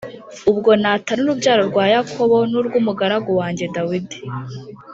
ubwo 0.51 0.71
nata 0.81 1.11
n 1.17 1.21
urubyaro 1.23 1.63
rwa 1.69 1.85
Yakobo 1.95 2.35
n 2.49 2.53
urw 2.59 2.73
umugaragu 2.81 3.31
wanjye 3.39 3.65
Dawidi 3.75 4.17